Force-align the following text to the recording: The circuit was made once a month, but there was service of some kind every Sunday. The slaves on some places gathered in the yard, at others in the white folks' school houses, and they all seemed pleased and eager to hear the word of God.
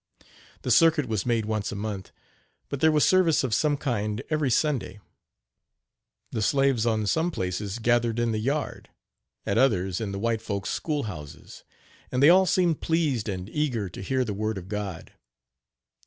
The 0.63 0.71
circuit 0.71 1.07
was 1.07 1.27
made 1.27 1.45
once 1.45 1.71
a 1.71 1.75
month, 1.75 2.11
but 2.69 2.79
there 2.81 2.91
was 2.91 3.07
service 3.07 3.43
of 3.43 3.53
some 3.53 3.77
kind 3.77 4.23
every 4.31 4.49
Sunday. 4.49 4.99
The 6.31 6.41
slaves 6.41 6.87
on 6.87 7.05
some 7.05 7.29
places 7.29 7.77
gathered 7.77 8.17
in 8.17 8.31
the 8.31 8.39
yard, 8.39 8.89
at 9.45 9.59
others 9.59 10.01
in 10.01 10.11
the 10.11 10.17
white 10.17 10.41
folks' 10.41 10.71
school 10.71 11.03
houses, 11.03 11.63
and 12.11 12.23
they 12.23 12.29
all 12.31 12.47
seemed 12.47 12.81
pleased 12.81 13.29
and 13.29 13.47
eager 13.47 13.89
to 13.89 14.01
hear 14.01 14.25
the 14.25 14.33
word 14.33 14.57
of 14.57 14.67
God. 14.69 15.13